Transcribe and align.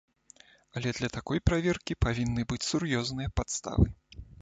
Але 0.79 0.93
для 0.99 1.09
такой 1.17 1.43
праверкі 1.51 1.99
павінны 2.07 2.49
быць 2.53 2.63
сур'ёзныя 2.71 3.29
падставы. 3.41 3.85